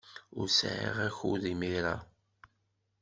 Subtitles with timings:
[0.39, 1.95] Ur sɛiɣ akud imir-a.